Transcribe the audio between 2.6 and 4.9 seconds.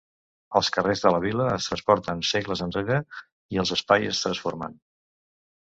enrere i els espais es transformen.